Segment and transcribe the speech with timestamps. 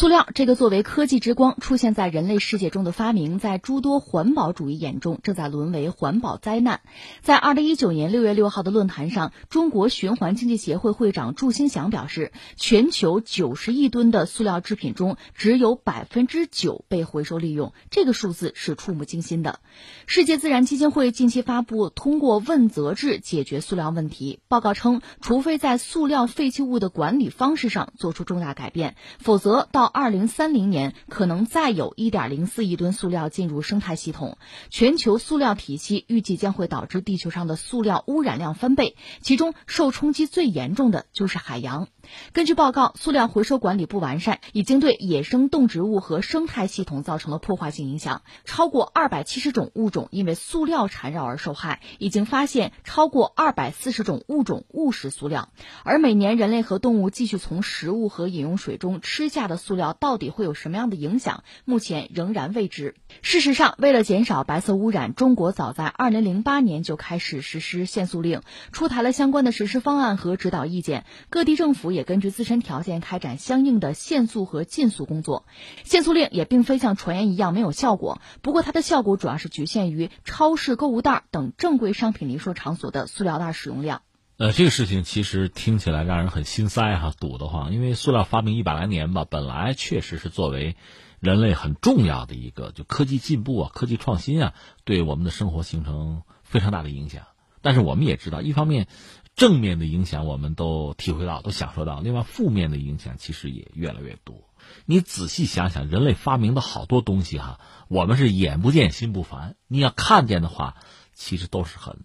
[0.00, 6.80] 塑料这个作为科技之光出现在人类世界中的发明，在诸多环保主义眼中，正在沦为环保灾难。
[7.20, 19.60] 在二零一九年六月六号的论坛上，中国循环经济协会会长祝新祥表示，全球九十亿吨的塑料制品中，只有百分之九被回收利用，这个数字是触目惊心的。
[20.06, 34.38] 世界自然基金会近期发布通过问责制解决塑料问题报告称，除非在塑料废弃物的管理方式上做出重大改变，否则到二零三零年，可能再有一点零四亿吨塑料进入生态系统。
[34.70, 41.88] 全球塑料体系预计将会导致地球上的塑料污染量翻倍，其中受冲击最严重的就是海洋。
[42.32, 48.22] 根据报告，塑料回收管理不完善，已经对野生动植物和生态系统造成了破坏性影响。
[48.44, 55.48] 超过二百七十种物种因为塑料缠绕而受害，已经发现超过二百四十种物种误食塑料。
[55.84, 61.44] 而每年人类和动物继续从食物和饮用水中吃下的塑料到底会有什么样的影响？
[61.64, 62.94] 目前仍然未知。
[63.22, 71.04] 事实上，为了减少白色污染，中国早在二零零八年就开始实施限塑令，出台了相关的实施方案和指导意见。
[71.28, 75.44] 各地政府也根据自身条件开展相应的限塑和禁塑工作。
[75.84, 84.02] 限塑令也并非像传言一样没有效果，不过它的效果主要是局限于超市购物袋等正规商品零售场所的塑料袋使用量。
[84.36, 87.74] 呃，这个事情其实听起来让人很心塞哈，堵得慌。
[87.74, 90.76] 因为塑料发明一百来年吧，本来确实是作为
[91.18, 97.24] 人类很重要的一个就科技进步啊、科技创新啊，对我们的生活形成非常大的影响。
[97.60, 98.86] 但是我们也知道，一方面
[99.36, 104.48] 正面的影响我们都体会到、都享受到，另外负面的影响其实也越来越多。
[104.86, 109.56] 你仔细想想，人类发明的好多东西哈，我们是眼不见心不烦。
[109.66, 110.76] 你要看见的话，
[111.14, 111.98] 其实都是很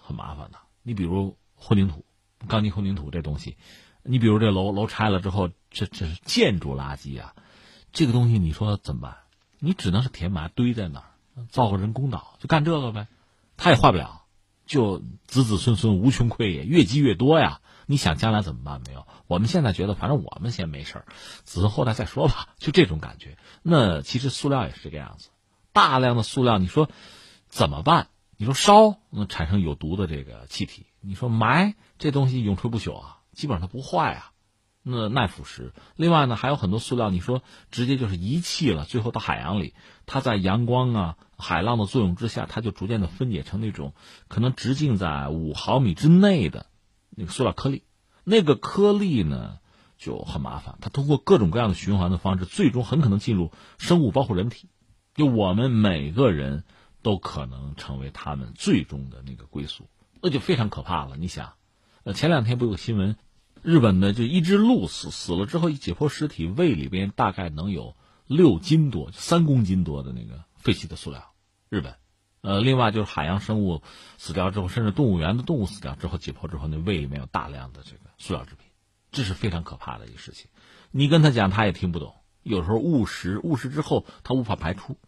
[0.00, 0.58] 很麻烦的。
[0.82, 1.36] 你比如。
[1.64, 2.04] 混凝土，
[2.48, 3.56] 钢筋混凝土这东西，
[4.02, 7.36] 你比如这楼楼拆了之后，这这是建筑垃圾啊，
[7.92, 9.18] 这个东西你说怎么办？
[9.60, 11.06] 你只能是填埋堆在那儿，
[11.50, 13.06] 造个人工岛就干这个呗，
[13.56, 14.21] 它也坏不了，
[14.72, 17.60] 就子子孙孙无穷匮也，越积越多呀。
[17.84, 19.06] 你想将来怎么办没有？
[19.26, 21.04] 我们现在觉得反正我们先没事儿，
[21.44, 23.36] 子孙后代再说吧，就这种感觉。
[23.62, 25.28] 那其实塑料也是这个样子，
[25.74, 26.88] 大量的塑料，你说
[27.48, 28.08] 怎么办？
[28.38, 30.86] 你说烧能产生有毒的这个气体。
[31.02, 34.32] 你说埋这东西永垂不朽啊，基本上它不坏啊，
[34.82, 35.72] 那耐腐蚀。
[35.96, 39.74] 另外呢，还有很多塑料，你说直接就是遗弃了，最后到海洋里，
[40.06, 43.92] 它在阳光啊、海浪的作用之下，它就逐渐的分解成那种
[44.28, 46.66] 可能直径在五毫米之内的
[47.10, 47.82] 那个塑料颗粒。
[48.24, 49.58] 那个颗粒呢
[49.98, 54.68] 就很麻烦，它通过各种各样的循环的方式，最终很可能进入生物，包括人体。
[55.14, 56.64] 就我们每个人
[57.02, 59.88] 都可能成为他们最终的那个归宿。
[60.22, 61.16] 那就非常可怕了。
[61.16, 61.54] 你想，
[62.04, 63.16] 呃，前两天不有个新闻，
[63.60, 67.96] 日本的就一只鹿死死了之后一解剖尸体，胃里边大概能有
[68.28, 71.31] 六斤多，三公斤多的那个废弃的塑料。
[71.72, 71.96] 日本，
[72.42, 73.82] 呃，另外就是海洋生物
[74.18, 78.66] 死掉之后，甚至动物园的动物死掉之后，解剖之后，那胃里面有大量的这个塑料制品，
[79.10, 80.50] 这是非常可怕的一个事情。
[80.90, 82.14] 你跟他讲，他也听不懂。
[82.42, 84.98] 有时候误食，误食之后他无法排出，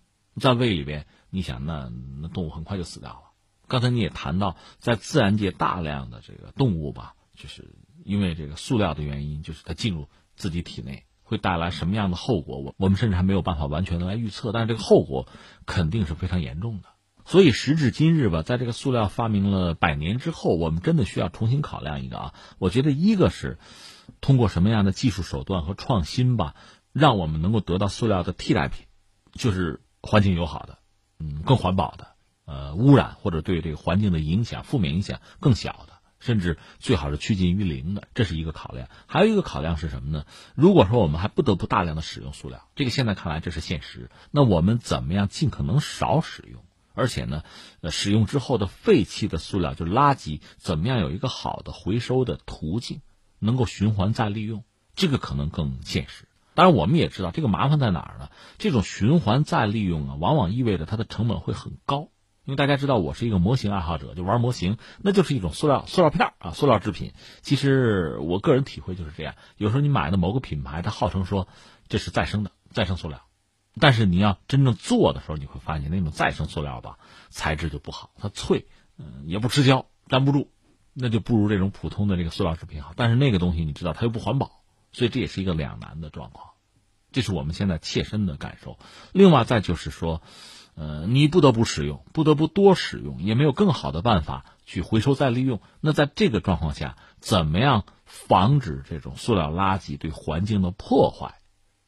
[0.41, 1.93] 在胃里边，你想那
[2.23, 3.33] 那动物很快就死掉了。
[3.69, 7.77] 刚才你也谈到，在自然界大量的这个动物吧，就是
[8.07, 12.61] 因为这个塑料的原因，就是它进入自己体内会带来什么样的后果？
[12.61, 15.27] 我我们甚至还没有办法完全的来预测，但是这个后果
[15.67, 16.89] 肯定是非常严重的。
[17.25, 22.35] 所以时至今日吧，在这个塑料发明了百年之后，我们真的需要重新考量一个啊。
[22.59, 23.59] 我觉得一个是
[24.21, 26.55] 通过什么样的技术手段和创新吧，
[26.93, 28.85] 让我们能够得到塑料的替代品，
[29.33, 30.79] 就是环境友好的，
[31.19, 32.09] 嗯，更环保的。
[32.47, 35.94] 呃，污染或者对这个环境的影响、负面影响更小的，
[36.25, 38.89] 甚至最好是趋近于零的，这是一个考量。
[39.07, 40.25] 还有一个考量是什么呢？
[40.55, 46.65] 如果说我们还不得不大量的使用塑料，这个现在看来这是现实，那我们怎么样尽可能少使用？
[46.95, 47.43] 而且呢，
[47.83, 53.03] 呃，使用之后的废弃的塑料就垃圾，怎么样有一个好的回收的途径，
[53.39, 54.65] 能够循环再利用？
[54.95, 56.27] 这个可能更现实。
[56.55, 58.31] 当然，我们也知道这个麻烦在哪儿呢？
[58.59, 62.09] 这种循环再利用啊，往往意味着它的成本会很高。
[62.45, 67.15] 因为大家知道我是一个模型爱好者，就玩模型，那就是一种塑料塑料片啊，塑料制品。
[67.41, 71.49] 其实我个人体会就是这样，有时候你买的某个品牌，它号称说
[71.89, 73.23] 这是再生的再生塑料，
[73.81, 76.99] 但是你要真正做的时候，你会发现那种再生塑料吧，
[77.31, 78.67] 材质就不好，它脆，
[78.99, 80.51] 嗯，也不吃胶，粘不住，
[80.93, 82.93] 那就不如这种普通的这个塑料制品好。
[82.95, 84.63] 但是那个东西你知道它又不环保，
[84.93, 86.51] 所以这也是一个两难的状况，
[87.11, 88.79] 这是我们现在切身的感受。
[89.13, 90.21] 另外再就是说。
[90.75, 95.61] 呃，你不得不使用，不得不多使用，也没有更好的办法去回收再利用。
[95.81, 101.37] 那在这个状况下，怎么样防止这种塑料垃圾对环境的破坏？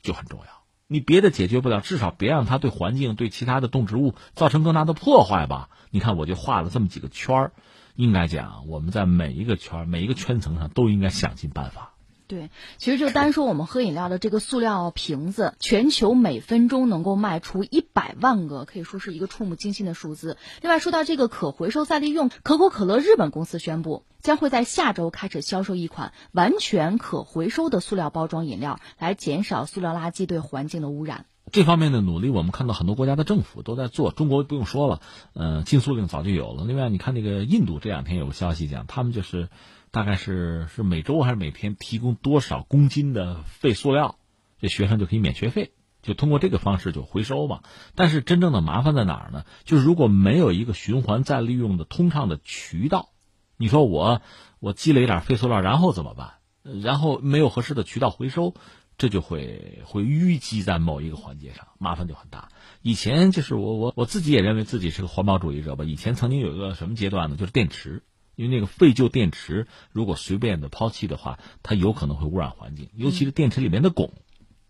[0.03, 0.47] 就很重要。
[0.87, 5.69] 你别的解决不了，至少别让它对环境、对其他的动植物造成更大的破坏吧。
[5.91, 7.53] 你看，我就画了这么几个圈儿，
[7.97, 11.95] 应该讲，我们在每一个圈、每一个圈层上都应该想尽办法。
[12.28, 20.37] 对，其实就单说我们喝饮料的这个塑料瓶子，全球每分钟能够卖出一百万个，可以说是一个触目惊心的数字。
[20.61, 31.26] 另外，说到这个可回收再利用，可口可乐日本公司宣布，将会在下周开始销售一款完全可回收的塑料包装饮料，来减少塑料垃圾对环境的污染。
[31.52, 35.00] 这方面的努力，我们看到很多国家的政府都在做，中国不用说了，
[35.34, 36.64] 嗯，禁塑令早就有了。
[36.64, 39.49] 另外，你看那个印度这两天有个消息讲，他们就是。
[39.96, 44.19] 大概是是每周还是每天提供多少公斤的废塑料，
[44.60, 45.72] 这学生就可以免学费，
[46.02, 47.62] 就通过这个方式就回收嘛。
[47.94, 49.46] 但是真正的麻烦在哪儿呢？
[49.64, 53.08] 就是如果没有一个循环再利用的通畅的渠道，
[53.56, 54.20] 你说我
[54.60, 56.34] 我积累点废塑料，然后怎么办？
[56.82, 58.52] 然后没有合适的渠道回收，
[58.98, 62.50] 这就会会淤积在某一个环节上，麻烦就很大。
[62.82, 65.87] 以前就是我我我自己也认为自己是个环保主义者吧。
[65.87, 67.37] 以前曾经有一个什么阶段呢？
[67.37, 68.02] 就是电池。
[68.37, 74.11] 因为那个废旧电池，如果随便的抛弃的话，它有可能会污染环境，尤其是电池里面的汞，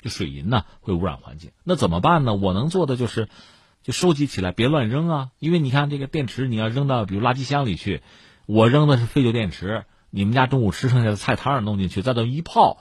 [0.00, 1.50] 就水银呢，会污染环境。
[1.64, 2.34] 那怎么办呢？
[2.34, 3.28] 我能做的就是，
[3.82, 5.30] 就收集起来，别乱扔啊。
[5.40, 8.02] 因为你看这个电池，你要扔到比如垃圾箱里去，
[8.46, 12.78] 我扔的是废旧电池，你们家中午吃剩下的菜汤弄进去，再这么一泡，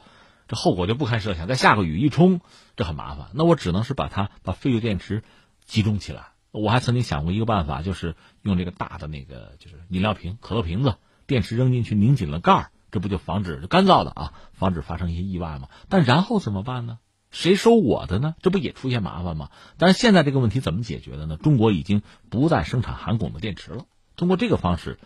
[0.47, 1.47] 这后果就不堪设想。
[1.47, 2.41] 再下个雨一冲，
[2.75, 3.29] 这很麻烦。
[3.33, 5.23] 那我只能是把它把废旧电池
[5.65, 6.34] 集中起来。
[6.55, 10.95] 我还曾经想过一个办法，就是用这个大的那个，就是饮料瓶、可乐瓶子，
[11.27, 15.69] 电池扔进去，拧紧了盖儿，这不就防止就干燥的啊，防止发生一些意外吗？
[15.89, 16.99] 但然后怎么办呢？
[17.31, 18.35] 谁收我的呢？
[18.41, 19.49] 这不也出现麻烦吗？
[19.77, 21.35] 但是现在这个问题怎么解决的呢？
[21.35, 23.85] 中国已经不再生产含汞的电池了，
[24.15, 24.97] 通过这个方式，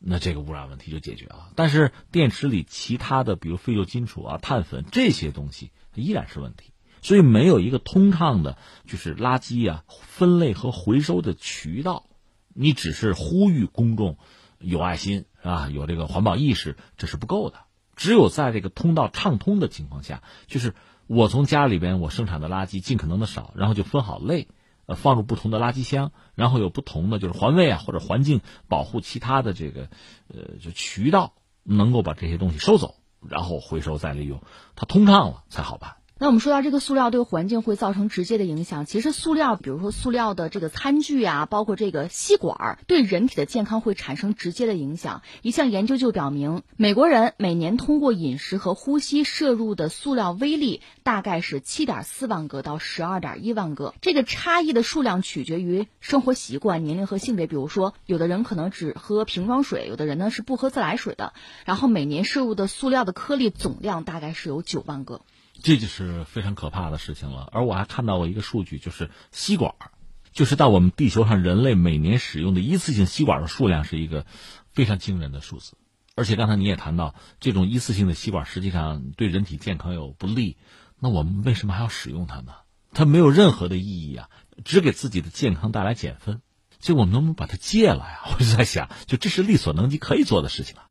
[0.00, 1.50] 那这个污染问题就解决了。
[1.54, 6.71] 但是电池里其他的，比如废旧金属啊、碳粉这些东西，依然是问题。
[7.02, 8.56] 所以没有一个通畅的，
[8.86, 12.06] 就是垃圾啊分类和回收的渠道，
[12.54, 14.16] 你只是呼吁公众
[14.58, 17.56] 有爱心啊，有这个环保意识，这是不够的。
[17.96, 20.74] 只有在这个通道畅通的情况下，就是
[21.06, 24.48] 我从家里边我生产的垃圾尽可能的少，然后就分好类，
[24.86, 29.90] 呃，放入不同的垃圾箱，然后有不同的就是环卫啊或者环境保护其他的这个
[30.28, 31.34] 呃就渠道，
[31.64, 32.94] 能够把这些东西收走，
[33.28, 34.42] 然后回收再利用，
[34.74, 35.96] 它通畅了才好办。
[36.22, 45.22] 那我们说到这个塑料对环境会造成直接的影响，其实塑料，比如说塑料的这个餐具啊，包括这个吸管儿，对人体的健康会产生直接的影响。
[45.42, 57.48] 一项研究就表明，美国人每年通过饮食和呼吸摄入的塑料微粒大概是七点四万个到十二点一万个，这个差异的数量取决于生活习惯、年龄和性别。
[57.48, 61.32] 比如说，有的人可能只喝瓶装水，有的人呢是不喝自来水的。
[61.64, 65.22] 然后每年摄入的塑料的颗粒总量大概是有九万个。
[65.62, 67.48] 这就是非常可怕的事情了。
[67.52, 69.74] 而我还看到过一个数据，就是吸管，
[70.32, 74.26] 就是在我们地球上人类每年使用的一次性吸管的数量是一个
[74.72, 75.74] 非常惊人的数字。
[76.14, 80.58] 而且刚才你也谈到，这种一次性的吸管实际上对人体健康有不利。
[80.98, 82.52] 那我们为什么还要使用它呢？
[82.92, 84.28] 它没有任何的意义啊，
[84.64, 86.42] 只给自己的健康带来减分。
[86.80, 88.20] 所以我们能不能把它戒了呀？
[88.34, 90.88] 我就在想，就这是力所能及可以做的事情啊。